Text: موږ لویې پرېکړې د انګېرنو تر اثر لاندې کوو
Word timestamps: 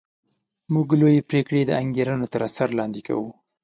موږ 0.73 0.87
لویې 0.99 1.27
پرېکړې 1.29 1.61
د 1.65 1.71
انګېرنو 1.81 2.25
تر 2.33 2.41
اثر 2.49 2.69
لاندې 2.79 3.01
کوو 3.07 3.29